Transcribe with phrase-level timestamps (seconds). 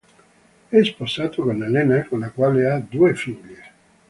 [0.69, 3.69] È sposato con Elena, con la quale ha due figlie.